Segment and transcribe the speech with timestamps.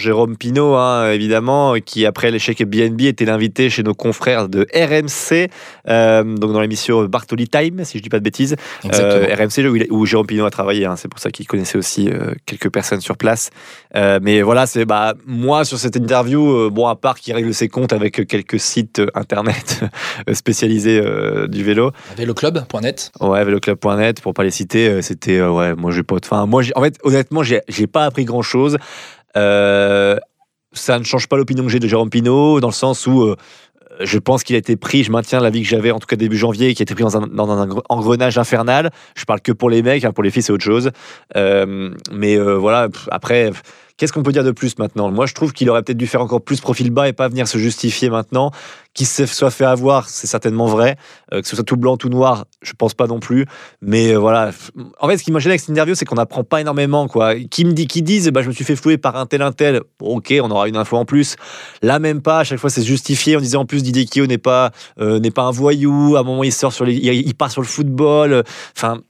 [0.00, 5.50] Jérôme Pinault, hein, évidemment, qui après l'échec BNB était l'invité chez nos confrères de RMC,
[5.88, 8.56] euh, donc dans l'émission Bartoli Time, si je ne dis pas de bêtises.
[8.92, 12.32] Euh, RMC, où, Jérôme Pinault a travaillé, hein, c'est pour ça qu'il connaissait aussi euh,
[12.46, 13.50] quelques personnes sur place.
[13.94, 17.92] mais voilà, c'est bah, moi sur cette interview, bon, à part qu'il règle ses comptes
[17.92, 19.84] avec quelques sites internet
[20.32, 21.02] spécialisés
[21.48, 21.92] du vélo.
[22.16, 26.16] Véloclub.net Ouais, véloclub.net, pour pas les citer, c'était, ouais, moi j'ai pas.
[26.22, 28.78] Enfin, moi, en fait, honnêtement, j'ai pas appris grand chose.
[29.36, 30.16] Euh,
[30.72, 33.36] ça ne change pas l'opinion que j'ai de Jérôme Pinault, dans le sens où euh,
[34.00, 36.36] je pense qu'il a été pris, je maintiens l'avis que j'avais en tout cas début
[36.36, 38.90] janvier, qui a été pris dans un, engrenage infernal.
[39.16, 40.90] Je parle que pour les mecs, hein, pour les filles c'est autre chose.
[41.36, 43.50] Euh, mais voilà, après,
[44.00, 45.10] Qu'est-ce qu'on peut dire de plus maintenant?
[45.10, 47.46] Moi, je trouve qu'il aurait peut-être dû faire encore plus profil bas et pas venir
[47.46, 48.50] se justifier maintenant.
[48.94, 50.96] Qu'il se soit fait avoir, c'est certainement vrai.
[51.34, 53.44] Euh, que ce soit tout blanc, tout noir, je pense pas non plus.
[53.82, 54.52] Mais euh, voilà.
[55.00, 57.08] En fait, ce qui m'a gêné avec cette interview, c'est qu'on n'apprend pas énormément.
[57.08, 57.34] Quoi.
[57.40, 59.52] Qui me dit, qui disent, bah, je me suis fait flouer par un tel, un
[59.52, 59.82] tel.
[60.00, 61.36] ok, on aura une info en plus.
[61.82, 62.38] Là, même pas.
[62.38, 63.36] À chaque fois, c'est justifié.
[63.36, 66.16] On disait en plus, Didier Kio n'est pas, euh, n'est pas un voyou.
[66.16, 68.44] À un moment, il sort sur il part sur le football.
[68.74, 69.02] Enfin,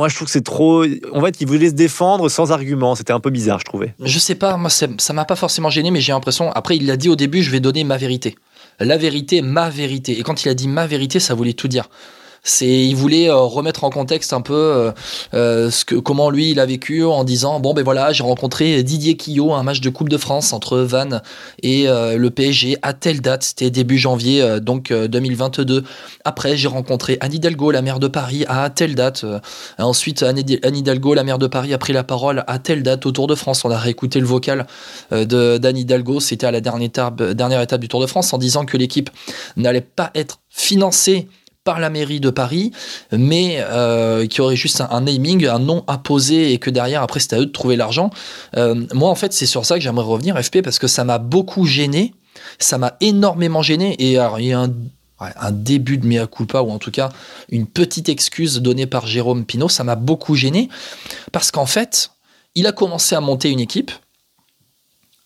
[0.00, 0.82] moi, je trouve que c'est trop.
[1.12, 2.94] En fait, il voulait se défendre sans argument.
[2.94, 3.92] C'était un peu bizarre, je trouvais.
[4.02, 6.50] Je sais pas, moi, ça m'a pas forcément gêné, mais j'ai l'impression.
[6.52, 8.34] Après, il l'a dit au début, je vais donner ma vérité.
[8.78, 10.18] La vérité, ma vérité.
[10.18, 11.90] Et quand il a dit ma vérité, ça voulait tout dire.
[12.42, 14.92] C'est, il voulait euh, remettre en contexte un peu euh,
[15.34, 18.82] euh, ce que, comment lui il a vécu en disant bon ben voilà j'ai rencontré
[18.82, 21.22] Didier Quillot un match de Coupe de France entre Vannes
[21.62, 23.42] et le PSG à telle date.
[23.42, 25.84] C'était début janvier donc 2022
[26.24, 29.24] après j'ai rencontré Anne Hidalgo la maire de Paris à telle date
[29.78, 33.12] ensuite Anne Hidalgo la maire de Paris a pris la parole à telle date au
[33.12, 33.64] Tour de France.
[33.64, 34.66] On a réécouté le vocal
[35.10, 36.20] de d'Anne Hidalgo.
[36.20, 39.10] C'était à la dernière étape, dernière étape du Tour de France en disant que l'équipe
[39.56, 41.28] n'allait pas être financée
[41.64, 42.72] par la mairie de Paris,
[43.12, 47.34] mais euh, qui aurait juste un, naming, un nom apposé et que derrière, après, c'est
[47.34, 48.10] à eux de trouver l'argent.
[48.56, 51.18] Euh, moi, en fait, c'est sur ça que j'aimerais revenir, FP, parce que ça m'a
[51.18, 52.14] beaucoup gêné.
[52.58, 53.92] Ça m'a énormément gêné.
[53.94, 54.72] Et il y a un,
[55.18, 57.10] un début de mea culpa, ou en tout cas,
[57.50, 59.68] une petite excuse donnée par Jérôme Pinault.
[59.68, 60.70] Ça m'a beaucoup gêné,
[61.30, 62.10] parce qu'en fait,
[62.54, 63.92] il a commencé à monter une équipe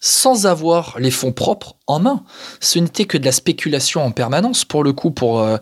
[0.00, 2.24] sans avoir les fonds propres en main.
[2.60, 5.56] Ce n'était que de la spéculation en permanence pour le coup pour, euh,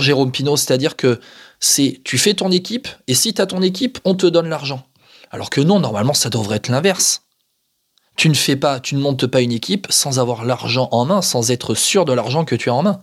[0.00, 1.20] Jérôme Pinault, c'est-à-dire que
[1.60, 4.86] c'est tu fais ton équipe et si tu as ton équipe, on te donne l'argent.
[5.30, 7.24] Alors que non, normalement ça devrait être l'inverse.
[8.16, 11.20] Tu ne fais pas, tu ne montes pas une équipe sans avoir l'argent en main,
[11.20, 13.02] sans être sûr de l'argent que tu as en main.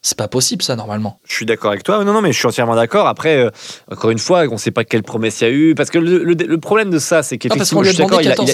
[0.00, 1.18] C'est pas possible, ça, normalement.
[1.26, 2.04] Je suis d'accord avec toi.
[2.04, 3.08] Non, non, mais je suis entièrement d'accord.
[3.08, 3.50] Après, euh,
[3.90, 5.74] encore une fois, on ne sait pas quelle promesse il y a eu.
[5.74, 7.90] Parce que le, problème de ça, c'est qu'effectivement, il,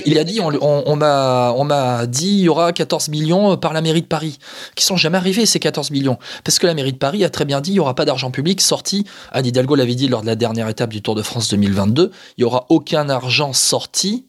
[0.06, 4.00] il, a, dit, on, m'a on dit, il y aura 14 millions par la mairie
[4.00, 4.38] de Paris,
[4.74, 6.18] qui sont jamais arrivés, ces 14 millions.
[6.44, 8.30] Parce que la mairie de Paris a très bien dit, il n'y aura pas d'argent
[8.30, 9.04] public sorti.
[9.30, 12.10] Anne Hidalgo l'avait dit lors de la dernière étape du Tour de France 2022.
[12.38, 14.24] Il n'y aura aucun argent sorti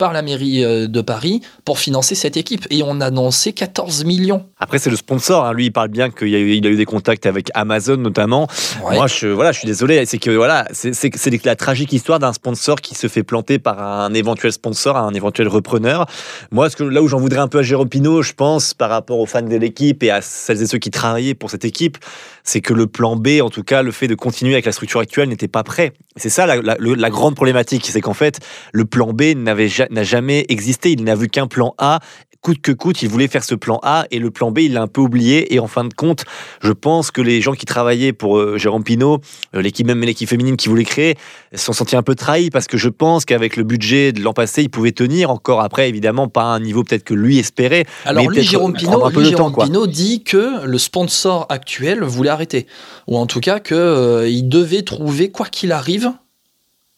[0.00, 2.66] par la mairie euh, de Paris pour financer cette équipe.
[2.70, 4.46] Et on a annoncé 14 millions.
[4.58, 5.44] Après, c'est le sponsor.
[5.44, 5.52] Hein.
[5.52, 8.48] Lui, il parle bien qu'il a, eu, a eu des contacts avec Amazon notamment.
[8.80, 10.06] Moi, je, voilà, je suis désolé.
[10.06, 14.14] C'est que voilà, c'est la tragique histoire d'un sponsor qui se fait planter par un
[14.14, 16.06] éventuel sponsor, un éventuel repreneur.
[16.50, 18.88] Moi, ce que, là où j'en voudrais un peu à Jérôme Pinault, je pense, par
[18.88, 21.98] rapport aux fans de l'équipe et à celles et ceux qui travaillaient pour cette équipe,
[22.42, 25.00] c'est que le plan B, en tout cas, le fait de continuer avec la structure
[25.00, 25.92] actuelle, n'était pas prêt.
[26.16, 28.40] C'est ça la, la, grande problématique, c'est qu'en fait,
[28.72, 30.92] le plan B n'avait n'a jamais existé.
[30.92, 32.00] Il n'a vu qu'un plan A
[32.40, 34.82] coûte que coûte, il voulait faire ce plan A et le plan B, il l'a
[34.82, 35.54] un peu oublié.
[35.54, 36.24] Et en fin de compte,
[36.62, 39.20] je pense que les gens qui travaillaient pour euh, Jérôme Pinault,
[39.54, 41.16] euh, l'équipe même l'équipe féminine qui voulait créer,
[41.54, 44.62] sont sentis un peu trahis parce que je pense qu'avec le budget de l'an passé,
[44.62, 47.84] il pouvait tenir encore après, évidemment, pas à un niveau peut-être que lui espérait.
[48.04, 52.66] Alors lui, Jérôme Pinault, dit que le sponsor actuel voulait arrêter.
[53.06, 56.12] Ou en tout cas qu'il euh, devait trouver, quoi qu'il arrive,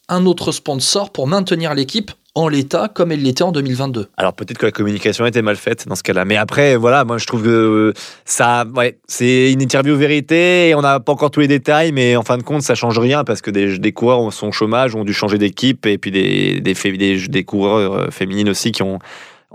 [0.09, 4.09] un autre sponsor pour maintenir l'équipe en l'état comme elle l'était en 2022.
[4.17, 6.25] Alors peut-être que la communication était mal faite dans ce cas-là.
[6.25, 7.93] Mais après, voilà, moi je trouve que euh,
[8.25, 12.15] ça, ouais, c'est une interview vérité et on n'a pas encore tous les détails, mais
[12.15, 15.03] en fin de compte, ça change rien parce que des, coureurs sont au chômage, ont
[15.03, 18.99] dû changer d'équipe et puis des coureurs euh, féminines aussi qui ont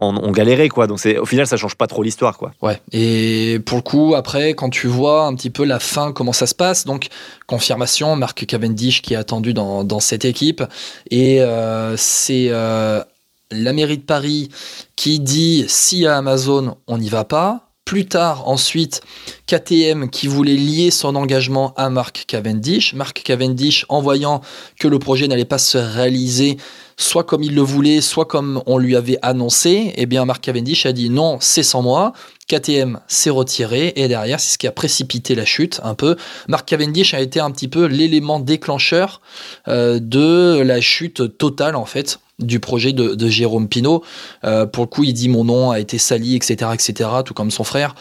[0.00, 0.86] on, galéré quoi.
[0.86, 2.53] Donc c'est au final ça change pas trop l'histoire quoi.
[2.62, 2.80] Ouais.
[2.92, 6.47] Et pour le coup après quand tu vois un petit peu la fin comment ça
[6.47, 7.09] se passe donc
[7.47, 10.62] confirmation Marc Cavendish qui est attendu dans, cette équipe
[11.10, 13.03] et euh, c'est euh,
[13.50, 14.48] la mairie de Paris
[14.95, 17.65] qui dit si à Amazon on n'y va pas.
[17.84, 19.00] Plus tard, ensuite,
[19.47, 22.92] KTM qui voulait lier son engagement à Marc Cavendish.
[22.92, 24.42] Marc Cavendish, en voyant
[24.78, 26.59] que le projet n'allait pas se réaliser,
[26.98, 30.84] soit comme il le voulait, soit comme on lui avait annoncé, eh bien Mark Cavendish
[30.84, 32.12] a dit non, c'est sans moi.
[32.48, 36.16] KTM s'est retiré et derrière, c'est ce qui a précipité la chute un peu.
[36.48, 39.21] Mark Cavendish a été un petit peu l'élément déclencheur
[39.68, 44.03] euh, de la chute totale en fait du projet de, Jérôme Pinault.
[44.45, 47.50] Euh, pour le coup, il dit mon nom a été sali, etc., etc., tout comme
[47.50, 47.95] son frère.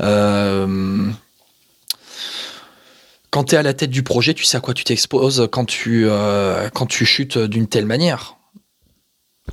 [0.00, 1.06] Euh,
[3.30, 5.66] quand tu es à la tête du projet, tu sais à quoi tu t'exposes quand
[5.66, 6.06] tu
[7.04, 8.36] chutes d'une telle manière.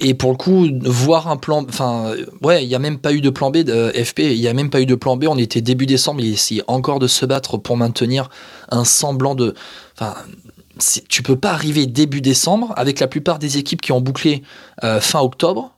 [0.02, 3.22] Et pour le coup, voir un plan, enfin, ouais, il n'y a même pas eu
[3.22, 5.26] de plan B de FP, il n'y a même pas eu de plan B.
[5.28, 8.30] On était début décembre, il essayait encore de se battre pour maintenir
[8.70, 9.56] un semblant de,
[9.96, 10.16] enfin,
[11.10, 14.44] tu peux pas arriver début décembre avec la plupart des équipes qui ont bouclé
[14.84, 15.76] euh, fin octobre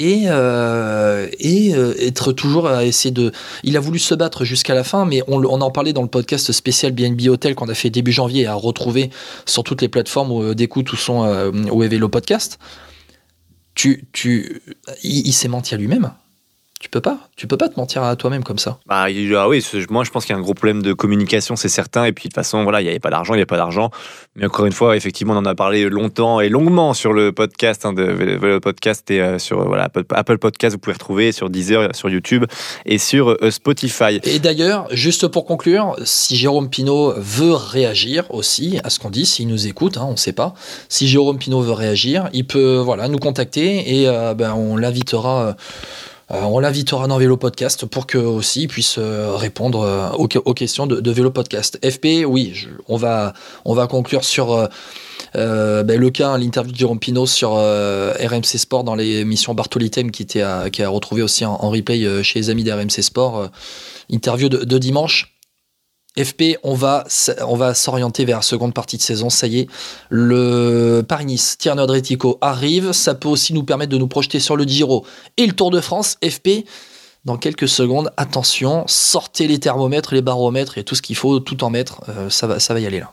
[0.00, 3.32] et, euh, et euh, être toujours à essayer de.
[3.64, 6.52] Il a voulu se battre jusqu'à la fin, mais on, en parlait dans le podcast
[6.52, 9.10] spécial BNB Hotel qu'on a fait début janvier à retrouver
[9.44, 11.20] sur toutes les plateformes d'écoute où sont
[11.70, 12.58] au Evelo Podcast.
[13.78, 14.60] Tu, tu,
[15.04, 16.12] il s'est menti à lui-même.
[16.80, 18.78] Tu peux pas, tu peux pas te mentir à toi-même comme ça.
[18.86, 21.68] Bah ah oui, moi je pense qu'il y a un gros problème de communication, c'est
[21.68, 22.04] certain.
[22.04, 23.56] Et puis de toute façon, voilà, il n'y avait pas d'argent, il n'y avait pas
[23.56, 23.90] d'argent.
[24.36, 27.84] Mais encore une fois, effectivement, on en a parlé longtemps et longuement sur le podcast,
[27.84, 31.96] hein, de, le podcast et euh, sur voilà Apple Podcast, vous pouvez retrouver sur Deezer,
[31.96, 32.44] sur YouTube
[32.86, 34.20] et sur euh, Spotify.
[34.22, 39.26] Et d'ailleurs, juste pour conclure, si Jérôme Pinault veut réagir aussi à ce qu'on dit,
[39.26, 40.54] s'il nous écoute, hein, on ne sait pas.
[40.88, 45.56] Si Jérôme Pinault veut réagir, il peut voilà nous contacter et euh, ben, on l'invitera
[46.30, 51.10] on l'invitera dans Vélo Podcast pour que aussi puisse euh, répondre euh, aux, questions de,
[51.10, 51.78] Vélo Podcast.
[51.82, 53.32] FP, oui, on, va,
[53.64, 54.68] on va conclure sur
[55.34, 60.44] ben, le cas, l'interview de Jérôme Pino sur RMC Sport dans l'émission Bartolitem qui, était
[60.72, 63.48] qui a retrouvé aussi en, replay chez les amis d'RMC Sport.
[64.10, 65.38] interview de dimanche.
[66.18, 67.04] FP, on va,
[67.46, 69.30] on va s'orienter vers la seconde partie de saison.
[69.30, 69.68] Ça y est,
[70.10, 72.92] le Paris-Nice, Tierno Adriatico arrive.
[72.92, 75.06] Ça peut aussi nous permettre de nous projeter sur le Giro
[75.36, 76.16] et le Tour de France.
[76.22, 76.64] FP,
[77.24, 81.62] dans quelques secondes, attention, sortez les thermomètres, les baromètres et tout ce qu'il faut tout
[81.64, 82.02] en mettre.
[82.08, 83.06] Euh, ça, va, ça va y aller là.